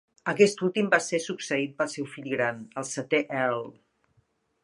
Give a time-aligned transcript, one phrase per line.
[0.31, 3.71] Aquest últim va ser succeït pel seu fill gran, el setè Earl.